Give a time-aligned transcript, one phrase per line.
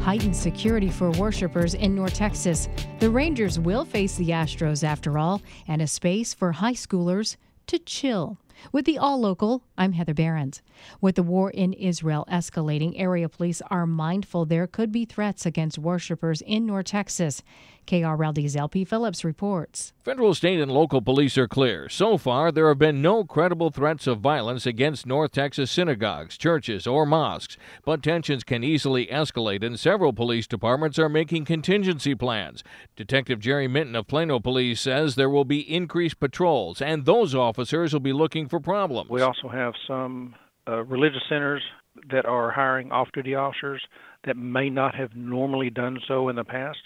[0.00, 2.70] Heightened security for worshipers in North Texas.
[3.00, 7.78] The Rangers will face the Astros after all, and a space for high schoolers to
[7.78, 8.38] chill.
[8.72, 10.62] With the All Local, I'm Heather Behrens.
[11.02, 15.78] With the war in Israel escalating, area police are mindful there could be threats against
[15.78, 17.42] worshipers in North Texas.
[17.86, 19.92] KRLD's LP Phillips reports.
[20.04, 21.88] Federal, state, and local police are clear.
[21.88, 26.86] So far, there have been no credible threats of violence against North Texas synagogues, churches,
[26.86, 27.56] or mosques.
[27.84, 32.62] But tensions can easily escalate, and several police departments are making contingency plans.
[32.96, 37.92] Detective Jerry Minton of Plano Police says there will be increased patrols, and those officers
[37.92, 39.10] will be looking for problems.
[39.10, 40.34] We also have some
[40.68, 41.62] uh, religious centers
[42.10, 43.82] that are hiring off duty officers
[44.24, 46.78] that may not have normally done so in the past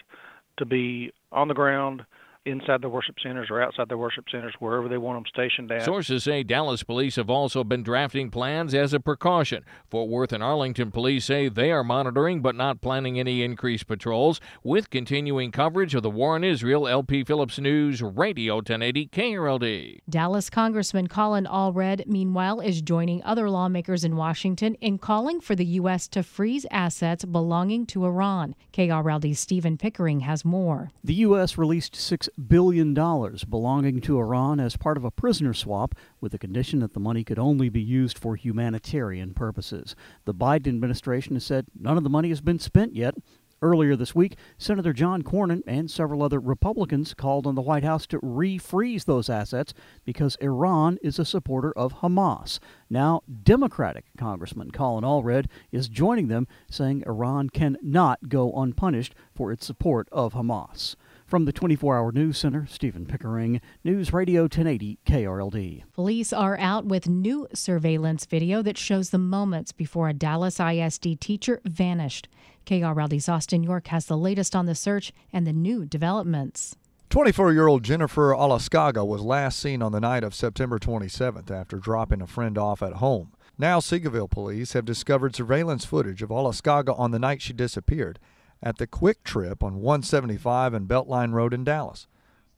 [0.58, 2.05] to be on the ground
[2.47, 5.84] inside the worship centers or outside the worship centers, wherever they want them stationed at.
[5.84, 9.64] Sources say Dallas police have also been drafting plans as a precaution.
[9.89, 14.41] Fort Worth and Arlington police say they are monitoring but not planning any increased patrols.
[14.62, 19.99] With continuing coverage of the war in Israel, LP Phillips News, Radio 1080 KRLD.
[20.09, 25.65] Dallas Congressman Colin Allred, meanwhile, is joining other lawmakers in Washington in calling for the
[25.65, 26.09] U.S.
[26.09, 28.55] to freeze assets belonging to Iran.
[28.72, 30.91] KRLD's Stephen Pickering has more.
[31.03, 31.56] The U.S.
[31.56, 36.39] released six billion dollars belonging to Iran as part of a prisoner swap with the
[36.39, 39.95] condition that the money could only be used for humanitarian purposes.
[40.25, 43.15] The Biden administration has said none of the money has been spent yet.
[43.62, 48.06] Earlier this week, Senator John Cornyn and several other Republicans called on the White House
[48.09, 49.73] to refreeze those assets
[50.05, 52.59] because Iran is a supporter of Hamas.
[52.91, 59.65] Now, Democratic Congressman Colin Allred is joining them, saying Iran cannot go unpunished for its
[59.65, 60.94] support of Hamas.
[61.27, 65.83] From the 24 Hour News Center, Stephen Pickering, News Radio 1080 KRLD.
[65.95, 71.19] Police are out with new surveillance video that shows the moments before a Dallas ISD
[71.21, 72.29] teacher vanished.
[72.67, 76.77] KRLD's Austin York has the latest on the search and the new developments.
[77.09, 81.79] 24 year old Jennifer Alaskaga was last seen on the night of September 27th after
[81.79, 83.33] dropping a friend off at home.
[83.56, 88.19] Now, Seagoville police have discovered surveillance footage of Alaskaga on the night she disappeared
[88.64, 92.08] at the QuikTrip on 175 and Beltline Road in Dallas.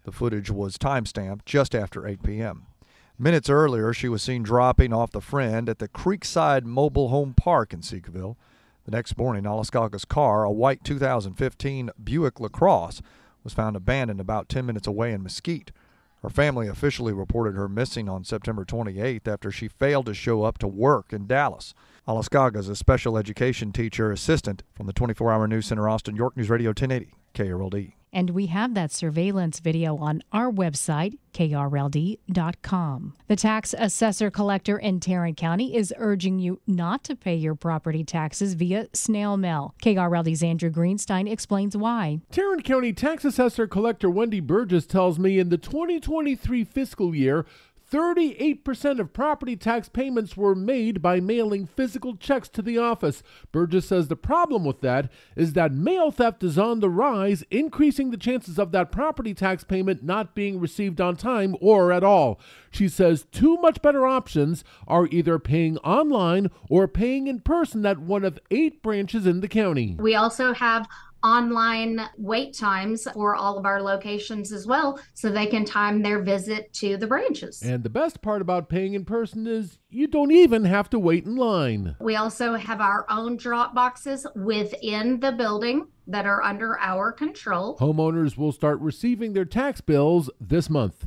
[0.04, 2.66] The footage was timestamped just after 8 p.m.
[3.18, 7.72] Minutes earlier, she was seen dropping off the friend at the Creekside Mobile Home Park
[7.72, 8.36] in Seagoville.
[8.84, 13.02] The next morning, Alaskaga's car, a white 2015 Buick LaCrosse,
[13.42, 15.72] was found abandoned about 10 minutes away in Mesquite.
[16.26, 20.58] Her family officially reported her missing on September 28th after she failed to show up
[20.58, 21.72] to work in Dallas.
[22.04, 26.36] Alaskaga is a special education teacher assistant from the 24 Hour News Center, Austin, York
[26.36, 27.95] News Radio 1080, KRLD.
[28.16, 33.14] And we have that surveillance video on our website, krld.com.
[33.28, 38.04] The tax assessor collector in Tarrant County is urging you not to pay your property
[38.04, 39.74] taxes via snail mail.
[39.82, 42.22] KRLD's Andrew Greenstein explains why.
[42.30, 47.44] Tarrant County tax assessor collector Wendy Burgess tells me in the 2023 fiscal year,
[47.90, 53.22] 38% of property tax payments were made by mailing physical checks to the office.
[53.52, 58.10] Burgess says the problem with that is that mail theft is on the rise, increasing
[58.10, 62.40] the chances of that property tax payment not being received on time or at all.
[62.70, 67.98] She says two much better options are either paying online or paying in person at
[67.98, 69.96] one of eight branches in the county.
[69.98, 70.88] We also have
[71.22, 76.22] online wait times for all of our locations as well so they can time their
[76.22, 77.62] visit to the branches.
[77.62, 81.24] And the best part about paying in person is you don't even have to wait
[81.24, 81.96] in line.
[82.00, 87.76] We also have our own drop boxes within the building that are under our control.
[87.78, 91.06] Homeowners will start receiving their tax bills this month.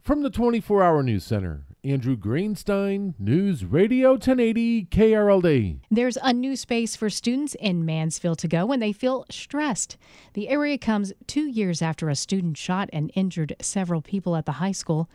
[0.00, 5.78] From the 24 Hour News Center, Andrew Greenstein, News Radio 1080 KRLD.
[5.88, 9.96] There's a new space for students in Mansfield to go when they feel stressed.
[10.34, 14.52] The area comes two years after a student shot and injured several people at the
[14.52, 15.08] high school.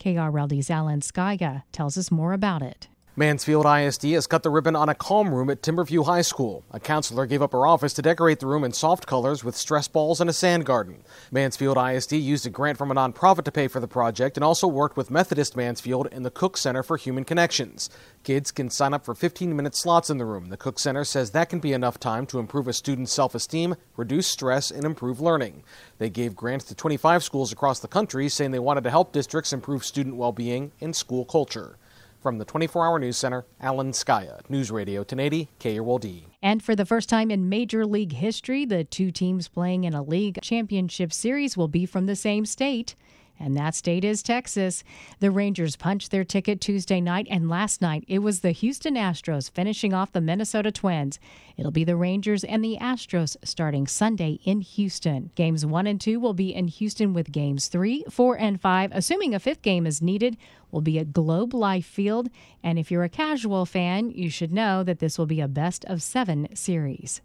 [0.00, 2.88] KRLD's Alan Scaia tells us more about it.
[3.18, 6.62] Mansfield ISD has cut the ribbon on a calm room at Timberview High School.
[6.70, 9.88] A counselor gave up her office to decorate the room in soft colors with stress
[9.88, 11.02] balls and a sand garden.
[11.32, 14.68] Mansfield ISD used a grant from a nonprofit to pay for the project and also
[14.68, 17.90] worked with Methodist Mansfield and the Cook Center for Human Connections.
[18.22, 20.48] Kids can sign up for 15 minute slots in the room.
[20.48, 23.74] The Cook Center says that can be enough time to improve a student's self esteem,
[23.96, 25.64] reduce stress, and improve learning.
[25.98, 29.52] They gave grants to 25 schools across the country, saying they wanted to help districts
[29.52, 31.78] improve student well being and school culture.
[32.20, 36.24] From the 24 Hour News Center, Alan Scaia, News Radio 1080, KRLD.
[36.42, 40.02] And for the first time in Major League history, the two teams playing in a
[40.02, 42.96] league championship series will be from the same state
[43.40, 44.84] and that state is Texas.
[45.20, 49.50] The Rangers punched their ticket Tuesday night, and last night it was the Houston Astros
[49.50, 51.18] finishing off the Minnesota Twins.
[51.56, 55.30] It'll be the Rangers and the Astros starting Sunday in Houston.
[55.34, 59.34] Games 1 and 2 will be in Houston with games 3, 4, and 5, assuming
[59.34, 60.36] a fifth game is needed,
[60.70, 62.28] will be at Globe Life Field.
[62.62, 65.84] And if you're a casual fan, you should know that this will be a best
[65.86, 67.20] of seven series.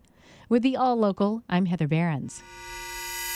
[0.49, 2.43] With the All Local, I'm Heather Behrens.